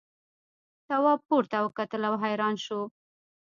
تواب 0.87 1.19
پورته 1.27 1.57
وکتل 1.61 2.01
او 2.09 2.15
حیران 2.23 2.55
شو. 2.65 2.81